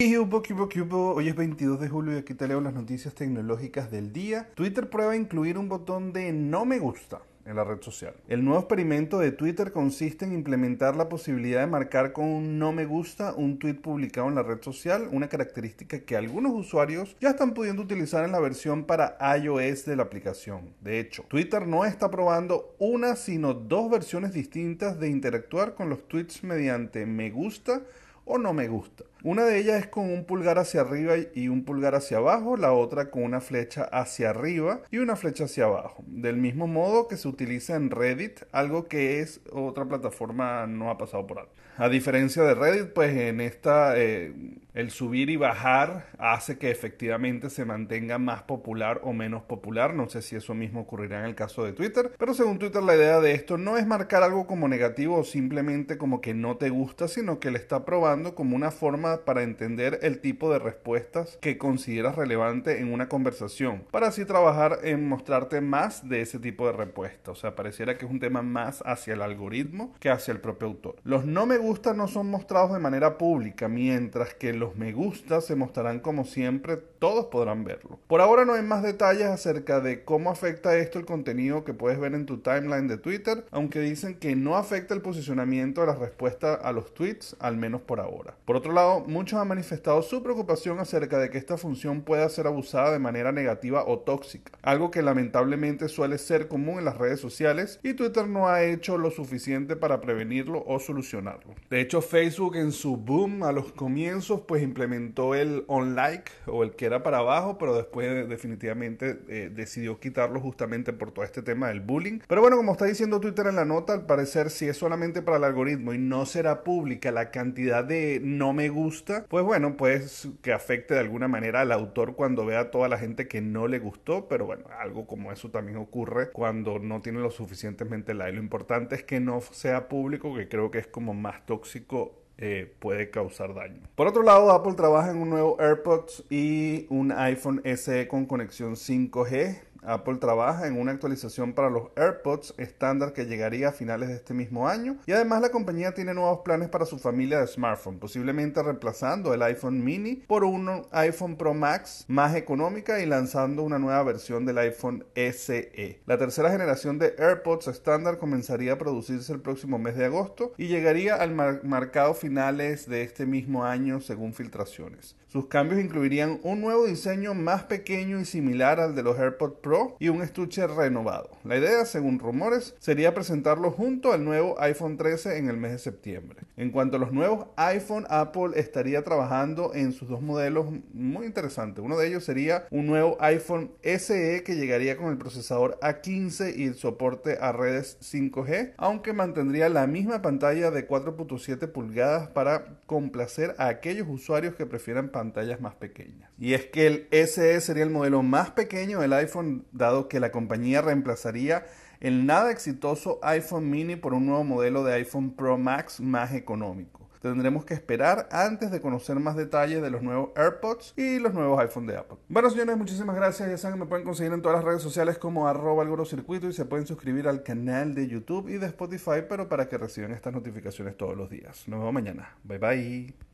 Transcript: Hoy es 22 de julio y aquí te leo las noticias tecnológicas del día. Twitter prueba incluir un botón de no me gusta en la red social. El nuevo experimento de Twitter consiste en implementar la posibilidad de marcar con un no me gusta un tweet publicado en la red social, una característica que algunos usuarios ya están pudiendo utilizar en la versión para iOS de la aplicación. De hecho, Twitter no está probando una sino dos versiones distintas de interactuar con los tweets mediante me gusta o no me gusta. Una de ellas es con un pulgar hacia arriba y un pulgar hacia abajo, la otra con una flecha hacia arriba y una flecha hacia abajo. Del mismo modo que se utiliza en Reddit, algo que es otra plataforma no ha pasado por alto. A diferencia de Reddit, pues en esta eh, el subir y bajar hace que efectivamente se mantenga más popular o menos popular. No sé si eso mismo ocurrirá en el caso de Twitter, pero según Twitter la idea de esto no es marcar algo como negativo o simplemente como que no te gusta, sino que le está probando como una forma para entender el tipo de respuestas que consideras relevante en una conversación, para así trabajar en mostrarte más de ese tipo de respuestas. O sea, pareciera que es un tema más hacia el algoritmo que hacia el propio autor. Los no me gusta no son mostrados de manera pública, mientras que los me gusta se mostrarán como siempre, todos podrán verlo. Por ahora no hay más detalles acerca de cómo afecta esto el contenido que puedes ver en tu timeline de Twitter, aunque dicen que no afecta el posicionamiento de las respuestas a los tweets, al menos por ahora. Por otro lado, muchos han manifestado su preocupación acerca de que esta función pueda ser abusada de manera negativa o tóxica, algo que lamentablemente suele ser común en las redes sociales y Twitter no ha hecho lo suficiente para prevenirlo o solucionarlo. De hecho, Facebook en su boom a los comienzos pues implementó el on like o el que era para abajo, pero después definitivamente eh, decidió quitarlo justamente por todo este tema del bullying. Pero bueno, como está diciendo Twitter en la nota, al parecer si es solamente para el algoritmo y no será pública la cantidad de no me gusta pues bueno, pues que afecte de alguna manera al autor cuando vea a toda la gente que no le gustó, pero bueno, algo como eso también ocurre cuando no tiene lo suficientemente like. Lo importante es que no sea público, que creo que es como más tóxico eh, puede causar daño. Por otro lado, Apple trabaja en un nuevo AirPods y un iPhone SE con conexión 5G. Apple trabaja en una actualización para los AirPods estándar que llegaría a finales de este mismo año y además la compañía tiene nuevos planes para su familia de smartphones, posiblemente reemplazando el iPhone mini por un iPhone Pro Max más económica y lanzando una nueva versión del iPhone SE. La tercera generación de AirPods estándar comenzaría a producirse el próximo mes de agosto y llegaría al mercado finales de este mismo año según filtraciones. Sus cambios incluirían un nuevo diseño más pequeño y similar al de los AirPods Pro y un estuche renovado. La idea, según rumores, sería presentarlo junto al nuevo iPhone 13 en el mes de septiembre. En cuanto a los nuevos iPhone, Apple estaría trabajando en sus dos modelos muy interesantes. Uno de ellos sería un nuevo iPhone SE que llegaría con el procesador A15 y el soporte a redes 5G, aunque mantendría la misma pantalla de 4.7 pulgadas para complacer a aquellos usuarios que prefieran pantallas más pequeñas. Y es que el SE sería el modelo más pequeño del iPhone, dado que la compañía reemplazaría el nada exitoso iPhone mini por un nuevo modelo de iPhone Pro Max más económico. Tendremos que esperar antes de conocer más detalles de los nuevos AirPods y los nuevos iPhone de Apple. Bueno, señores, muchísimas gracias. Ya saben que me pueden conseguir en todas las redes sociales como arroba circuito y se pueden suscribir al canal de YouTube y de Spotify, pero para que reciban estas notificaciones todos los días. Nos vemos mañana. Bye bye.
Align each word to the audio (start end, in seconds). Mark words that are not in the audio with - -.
Hoy 0.00 1.26
es 1.26 1.34
22 1.34 1.80
de 1.80 1.88
julio 1.88 2.14
y 2.14 2.18
aquí 2.18 2.32
te 2.32 2.46
leo 2.46 2.60
las 2.60 2.72
noticias 2.72 3.14
tecnológicas 3.14 3.90
del 3.90 4.12
día. 4.12 4.48
Twitter 4.54 4.88
prueba 4.88 5.16
incluir 5.16 5.58
un 5.58 5.68
botón 5.68 6.12
de 6.12 6.32
no 6.32 6.64
me 6.64 6.78
gusta 6.78 7.22
en 7.44 7.56
la 7.56 7.64
red 7.64 7.82
social. 7.82 8.14
El 8.28 8.44
nuevo 8.44 8.60
experimento 8.60 9.18
de 9.18 9.32
Twitter 9.32 9.72
consiste 9.72 10.24
en 10.24 10.34
implementar 10.34 10.94
la 10.94 11.08
posibilidad 11.08 11.62
de 11.62 11.66
marcar 11.66 12.12
con 12.12 12.26
un 12.26 12.60
no 12.60 12.70
me 12.70 12.86
gusta 12.86 13.32
un 13.32 13.58
tweet 13.58 13.74
publicado 13.74 14.28
en 14.28 14.36
la 14.36 14.44
red 14.44 14.62
social, 14.62 15.08
una 15.10 15.28
característica 15.28 15.98
que 15.98 16.16
algunos 16.16 16.52
usuarios 16.52 17.16
ya 17.20 17.30
están 17.30 17.52
pudiendo 17.52 17.82
utilizar 17.82 18.24
en 18.24 18.30
la 18.30 18.38
versión 18.38 18.84
para 18.84 19.18
iOS 19.36 19.84
de 19.84 19.96
la 19.96 20.04
aplicación. 20.04 20.74
De 20.80 21.00
hecho, 21.00 21.24
Twitter 21.26 21.66
no 21.66 21.84
está 21.84 22.08
probando 22.08 22.76
una 22.78 23.16
sino 23.16 23.52
dos 23.52 23.90
versiones 23.90 24.32
distintas 24.32 25.00
de 25.00 25.08
interactuar 25.08 25.74
con 25.74 25.88
los 25.88 26.06
tweets 26.06 26.44
mediante 26.44 27.04
me 27.04 27.30
gusta 27.30 27.82
o 28.28 28.38
no 28.38 28.52
me 28.52 28.68
gusta. 28.68 29.04
Una 29.24 29.44
de 29.44 29.58
ellas 29.58 29.80
es 29.80 29.88
con 29.88 30.12
un 30.12 30.24
pulgar 30.24 30.58
hacia 30.58 30.82
arriba 30.82 31.14
y 31.34 31.48
un 31.48 31.64
pulgar 31.64 31.96
hacia 31.96 32.18
abajo, 32.18 32.56
la 32.56 32.72
otra 32.72 33.10
con 33.10 33.24
una 33.24 33.40
flecha 33.40 33.84
hacia 33.84 34.30
arriba 34.30 34.82
y 34.92 34.98
una 34.98 35.16
flecha 35.16 35.44
hacia 35.44 35.64
abajo. 35.64 36.04
Del 36.06 36.36
mismo 36.36 36.68
modo 36.68 37.08
que 37.08 37.16
se 37.16 37.26
utiliza 37.26 37.74
en 37.74 37.90
Reddit, 37.90 38.42
algo 38.52 38.86
que 38.86 39.20
es 39.20 39.40
otra 39.50 39.86
plataforma 39.86 40.66
no 40.66 40.90
ha 40.90 40.98
pasado 40.98 41.26
por 41.26 41.40
alto. 41.40 41.52
A 41.78 41.88
diferencia 41.88 42.42
de 42.42 42.54
Reddit, 42.54 42.92
pues 42.92 43.16
en 43.16 43.40
esta 43.40 43.98
eh, 43.98 44.32
el 44.78 44.92
subir 44.92 45.28
y 45.28 45.34
bajar 45.34 46.06
hace 46.18 46.56
que 46.56 46.70
efectivamente 46.70 47.50
se 47.50 47.64
mantenga 47.64 48.18
más 48.18 48.44
popular 48.44 49.00
o 49.02 49.12
menos 49.12 49.42
popular. 49.42 49.92
No 49.92 50.08
sé 50.08 50.22
si 50.22 50.36
eso 50.36 50.54
mismo 50.54 50.82
ocurrirá 50.82 51.18
en 51.18 51.24
el 51.24 51.34
caso 51.34 51.64
de 51.64 51.72
Twitter, 51.72 52.12
pero 52.16 52.32
según 52.32 52.60
Twitter 52.60 52.80
la 52.84 52.94
idea 52.94 53.18
de 53.18 53.32
esto 53.32 53.58
no 53.58 53.76
es 53.76 53.88
marcar 53.88 54.22
algo 54.22 54.46
como 54.46 54.68
negativo 54.68 55.16
o 55.16 55.24
simplemente 55.24 55.98
como 55.98 56.20
que 56.20 56.32
no 56.32 56.58
te 56.58 56.70
gusta, 56.70 57.08
sino 57.08 57.40
que 57.40 57.50
le 57.50 57.58
está 57.58 57.84
probando 57.84 58.36
como 58.36 58.54
una 58.54 58.70
forma 58.70 59.24
para 59.24 59.42
entender 59.42 59.98
el 60.02 60.20
tipo 60.20 60.52
de 60.52 60.60
respuestas 60.60 61.38
que 61.40 61.58
consideras 61.58 62.14
relevante 62.14 62.78
en 62.78 62.92
una 62.92 63.08
conversación, 63.08 63.82
para 63.90 64.06
así 64.06 64.24
trabajar 64.26 64.78
en 64.84 65.08
mostrarte 65.08 65.60
más 65.60 66.08
de 66.08 66.20
ese 66.20 66.38
tipo 66.38 66.66
de 66.66 66.72
respuestas. 66.72 67.36
O 67.36 67.40
sea, 67.40 67.56
pareciera 67.56 67.98
que 67.98 68.06
es 68.06 68.12
un 68.12 68.20
tema 68.20 68.42
más 68.42 68.84
hacia 68.86 69.14
el 69.14 69.22
algoritmo 69.22 69.92
que 69.98 70.10
hacia 70.10 70.30
el 70.30 70.40
propio 70.40 70.68
autor. 70.68 70.94
Los 71.02 71.24
no 71.24 71.46
me 71.46 71.58
gusta 71.58 71.94
no 71.94 72.06
son 72.06 72.30
mostrados 72.30 72.72
de 72.72 72.78
manera 72.78 73.18
pública, 73.18 73.66
mientras 73.66 74.34
que 74.34 74.52
los 74.52 74.67
me 74.76 74.92
gusta 74.92 75.40
se 75.40 75.56
mostrarán 75.56 76.00
como 76.00 76.24
siempre, 76.24 76.76
todos 76.98 77.26
podrán 77.26 77.64
verlo. 77.64 77.98
Por 78.06 78.20
ahora 78.20 78.44
no 78.44 78.54
hay 78.54 78.62
más 78.62 78.82
detalles 78.82 79.26
acerca 79.26 79.80
de 79.80 80.04
cómo 80.04 80.30
afecta 80.30 80.76
esto 80.76 80.98
el 80.98 81.06
contenido 81.06 81.64
que 81.64 81.74
puedes 81.74 81.98
ver 81.98 82.14
en 82.14 82.26
tu 82.26 82.38
timeline 82.38 82.88
de 82.88 82.98
Twitter, 82.98 83.44
aunque 83.50 83.80
dicen 83.80 84.18
que 84.18 84.34
no 84.36 84.56
afecta 84.56 84.94
el 84.94 85.00
posicionamiento 85.00 85.80
de 85.80 85.88
las 85.88 85.98
respuestas 85.98 86.58
a 86.62 86.72
los 86.72 86.94
tweets, 86.94 87.36
al 87.40 87.56
menos 87.56 87.82
por 87.82 88.00
ahora. 88.00 88.34
Por 88.44 88.56
otro 88.56 88.72
lado, 88.72 89.00
muchos 89.06 89.38
han 89.38 89.48
manifestado 89.48 90.02
su 90.02 90.22
preocupación 90.22 90.78
acerca 90.78 91.18
de 91.18 91.30
que 91.30 91.38
esta 91.38 91.56
función 91.56 92.02
pueda 92.02 92.28
ser 92.28 92.46
abusada 92.46 92.92
de 92.92 92.98
manera 92.98 93.32
negativa 93.32 93.84
o 93.86 94.00
tóxica, 94.00 94.52
algo 94.62 94.90
que 94.90 95.02
lamentablemente 95.02 95.88
suele 95.88 96.18
ser 96.18 96.48
común 96.48 96.78
en 96.78 96.84
las 96.84 96.98
redes 96.98 97.20
sociales 97.20 97.80
y 97.82 97.94
Twitter 97.94 98.26
no 98.26 98.48
ha 98.48 98.64
hecho 98.64 98.98
lo 98.98 99.10
suficiente 99.10 99.76
para 99.76 100.00
prevenirlo 100.00 100.64
o 100.66 100.78
solucionarlo. 100.80 101.54
De 101.70 101.80
hecho, 101.80 102.00
Facebook 102.00 102.56
en 102.56 102.72
su 102.72 102.96
boom 102.96 103.42
a 103.42 103.52
los 103.52 103.72
comienzos 103.72 104.42
pues 104.46 104.62
implementó 104.62 105.34
el 105.34 105.64
on 105.68 105.94
like 105.94 106.30
o 106.46 106.62
el 106.62 106.72
que 106.72 106.87
era 106.88 107.02
para 107.02 107.18
abajo, 107.18 107.58
pero 107.58 107.76
después 107.76 108.28
definitivamente 108.28 109.20
eh, 109.28 109.50
decidió 109.54 110.00
quitarlo 110.00 110.40
justamente 110.40 110.92
por 110.92 111.12
todo 111.12 111.24
este 111.24 111.42
tema 111.42 111.68
del 111.68 111.80
bullying. 111.80 112.20
Pero 112.26 112.40
bueno, 112.40 112.56
como 112.56 112.72
está 112.72 112.86
diciendo 112.86 113.20
Twitter 113.20 113.46
en 113.46 113.56
la 113.56 113.64
nota, 113.64 113.92
al 113.92 114.06
parecer 114.06 114.50
si 114.50 114.66
es 114.66 114.76
solamente 114.76 115.22
para 115.22 115.36
el 115.36 115.44
algoritmo 115.44 115.94
y 115.94 115.98
no 115.98 116.26
será 116.26 116.64
pública 116.64 117.12
la 117.12 117.30
cantidad 117.30 117.84
de 117.84 118.20
no 118.22 118.52
me 118.52 118.68
gusta 118.68 118.88
pues 119.28 119.44
bueno, 119.44 119.76
pues 119.76 120.28
que 120.42 120.52
afecte 120.52 120.94
de 120.94 121.00
alguna 121.00 121.28
manera 121.28 121.60
al 121.60 121.72
autor 121.72 122.14
cuando 122.14 122.46
vea 122.46 122.60
a 122.60 122.70
toda 122.70 122.88
la 122.88 122.98
gente 122.98 123.28
que 123.28 123.40
no 123.40 123.68
le 123.68 123.78
gustó, 123.78 124.28
pero 124.28 124.46
bueno, 124.46 124.64
algo 124.78 125.06
como 125.06 125.32
eso 125.32 125.50
también 125.50 125.76
ocurre 125.76 126.30
cuando 126.30 126.78
no 126.78 127.02
tiene 127.02 127.20
lo 127.20 127.30
suficientemente 127.30 128.14
like. 128.14 128.32
Lo 128.32 128.42
importante 128.42 128.94
es 128.94 129.04
que 129.04 129.20
no 129.20 129.40
sea 129.40 129.88
público, 129.88 130.34
que 130.34 130.48
creo 130.48 130.70
que 130.70 130.78
es 130.78 130.86
como 130.86 131.14
más 131.14 131.44
tóxico 131.46 132.27
eh, 132.38 132.72
puede 132.78 133.10
causar 133.10 133.52
daño. 133.52 133.80
Por 133.96 134.06
otro 134.06 134.22
lado, 134.22 134.52
Apple 134.52 134.74
trabaja 134.74 135.10
en 135.10 135.18
un 135.18 135.28
nuevo 135.28 135.60
AirPods 135.60 136.24
y 136.30 136.86
un 136.88 137.10
iPhone 137.10 137.60
SE 137.64 138.06
con 138.06 138.26
conexión 138.26 138.76
5G. 138.76 139.58
Apple 139.82 140.16
trabaja 140.16 140.66
en 140.66 140.78
una 140.78 140.92
actualización 140.92 141.52
para 141.52 141.70
los 141.70 141.88
AirPods 141.96 142.54
estándar 142.58 143.12
que 143.12 143.26
llegaría 143.26 143.68
a 143.68 143.72
finales 143.72 144.08
de 144.08 144.16
este 144.16 144.34
mismo 144.34 144.68
año 144.68 144.96
y 145.06 145.12
además 145.12 145.40
la 145.40 145.50
compañía 145.50 145.94
tiene 145.94 146.14
nuevos 146.14 146.40
planes 146.40 146.68
para 146.68 146.86
su 146.86 146.98
familia 146.98 147.40
de 147.40 147.46
smartphones, 147.46 148.00
posiblemente 148.00 148.62
reemplazando 148.62 149.34
el 149.34 149.42
iPhone 149.42 149.84
mini 149.84 150.16
por 150.16 150.44
un 150.44 150.86
iPhone 150.90 151.36
Pro 151.36 151.54
Max 151.54 152.04
más 152.08 152.34
económica 152.34 153.00
y 153.00 153.06
lanzando 153.06 153.62
una 153.62 153.78
nueva 153.78 154.02
versión 154.02 154.44
del 154.44 154.58
iPhone 154.58 155.04
SE. 155.14 156.00
La 156.06 156.18
tercera 156.18 156.50
generación 156.50 156.98
de 156.98 157.14
AirPods 157.18 157.68
estándar 157.68 158.18
comenzaría 158.18 158.72
a 158.72 158.78
producirse 158.78 159.32
el 159.32 159.40
próximo 159.40 159.78
mes 159.78 159.96
de 159.96 160.06
agosto 160.06 160.52
y 160.56 160.68
llegaría 160.68 161.16
al 161.16 161.34
mercado 161.62 162.14
finales 162.14 162.88
de 162.88 163.02
este 163.02 163.26
mismo 163.26 163.64
año 163.64 164.00
según 164.00 164.32
filtraciones. 164.32 165.16
Sus 165.28 165.46
cambios 165.46 165.78
incluirían 165.78 166.40
un 166.42 166.62
nuevo 166.62 166.86
diseño 166.86 167.34
más 167.34 167.64
pequeño 167.64 168.18
y 168.18 168.24
similar 168.24 168.80
al 168.80 168.94
de 168.94 169.02
los 169.02 169.18
AirPods 169.18 169.56
Pro 169.60 169.67
y 169.98 170.08
un 170.08 170.22
estuche 170.22 170.66
renovado. 170.66 171.30
La 171.44 171.58
idea, 171.58 171.84
según 171.84 172.18
rumores, 172.18 172.74
sería 172.78 173.14
presentarlo 173.14 173.70
junto 173.70 174.12
al 174.12 174.24
nuevo 174.24 174.58
iPhone 174.60 174.96
13 174.96 175.38
en 175.38 175.48
el 175.48 175.56
mes 175.56 175.72
de 175.72 175.78
septiembre. 175.78 176.40
En 176.56 176.70
cuanto 176.70 176.96
a 176.96 177.00
los 177.00 177.12
nuevos 177.12 177.46
iPhone, 177.56 178.06
Apple 178.08 178.52
estaría 178.56 179.04
trabajando 179.04 179.74
en 179.74 179.92
sus 179.92 180.08
dos 180.08 180.22
modelos 180.22 180.66
muy 180.92 181.26
interesantes. 181.26 181.84
Uno 181.84 181.98
de 181.98 182.08
ellos 182.08 182.24
sería 182.24 182.66
un 182.70 182.86
nuevo 182.86 183.16
iPhone 183.20 183.72
SE 183.82 184.42
que 184.44 184.56
llegaría 184.56 184.96
con 184.96 185.10
el 185.10 185.18
procesador 185.18 185.78
A15 185.80 186.56
y 186.56 186.64
el 186.64 186.74
soporte 186.74 187.38
a 187.40 187.52
redes 187.52 187.98
5G, 188.00 188.74
aunque 188.76 189.12
mantendría 189.12 189.68
la 189.68 189.86
misma 189.86 190.22
pantalla 190.22 190.70
de 190.70 190.88
4.7 190.88 191.70
pulgadas 191.70 192.28
para 192.28 192.78
complacer 192.86 193.54
a 193.58 193.68
aquellos 193.68 194.08
usuarios 194.08 194.54
que 194.54 194.66
prefieran 194.66 195.10
pantallas 195.10 195.60
más 195.60 195.74
pequeñas. 195.74 196.30
Y 196.38 196.54
es 196.54 196.66
que 196.66 196.86
el 196.86 197.08
SE 197.10 197.60
sería 197.60 197.82
el 197.82 197.90
modelo 197.90 198.22
más 198.22 198.50
pequeño 198.50 199.00
del 199.00 199.12
iPhone, 199.12 199.57
dado 199.72 200.08
que 200.08 200.20
la 200.20 200.30
compañía 200.30 200.82
reemplazaría 200.82 201.66
el 202.00 202.26
nada 202.26 202.50
exitoso 202.50 203.18
iPhone 203.22 203.70
mini 203.70 203.96
por 203.96 204.14
un 204.14 204.26
nuevo 204.26 204.44
modelo 204.44 204.84
de 204.84 204.94
iPhone 204.94 205.32
Pro 205.34 205.58
Max 205.58 206.00
más 206.00 206.32
económico. 206.32 207.08
Tendremos 207.20 207.64
que 207.64 207.74
esperar 207.74 208.28
antes 208.30 208.70
de 208.70 208.80
conocer 208.80 209.18
más 209.18 209.36
detalles 209.36 209.82
de 209.82 209.90
los 209.90 210.02
nuevos 210.02 210.30
AirPods 210.36 210.94
y 210.96 211.18
los 211.18 211.34
nuevos 211.34 211.58
iPhone 211.60 211.86
de 211.86 211.96
Apple. 211.96 212.18
Bueno, 212.28 212.48
señores, 212.50 212.76
muchísimas 212.76 213.16
gracias. 213.16 213.50
Ya 213.50 213.58
saben 213.58 213.78
que 213.78 213.84
me 213.84 213.88
pueden 213.88 214.04
conseguir 214.04 214.32
en 214.32 214.42
todas 214.42 214.58
las 214.58 214.64
redes 214.64 214.82
sociales 214.82 215.18
como 215.18 215.48
arroba 215.48 215.84
circuito 216.04 216.48
y 216.48 216.52
se 216.52 216.64
pueden 216.64 216.86
suscribir 216.86 217.26
al 217.26 217.42
canal 217.42 217.94
de 217.94 218.06
YouTube 218.06 218.48
y 218.48 218.58
de 218.58 218.66
Spotify, 218.66 219.22
pero 219.28 219.48
para 219.48 219.68
que 219.68 219.78
reciban 219.78 220.12
estas 220.12 220.32
notificaciones 220.32 220.96
todos 220.96 221.16
los 221.16 221.28
días. 221.28 221.66
Nos 221.66 221.80
vemos 221.80 221.92
mañana. 221.92 222.36
Bye 222.44 222.58
bye. 222.58 223.27